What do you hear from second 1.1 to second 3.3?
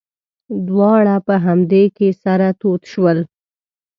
په همدې کې سره تود شول.